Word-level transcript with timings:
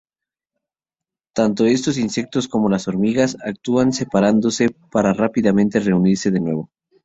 Tanto 1.31 1.63
estos 1.67 1.99
insectos 1.99 2.47
como 2.47 2.69
las 2.69 2.87
hormigas 2.87 3.37
actúan 3.45 3.93
separándose 3.93 4.69
para 4.91 5.13
rápidamente 5.13 5.79
reunirse 5.79 6.31
de 6.31 6.39
nuevo. 6.39 6.71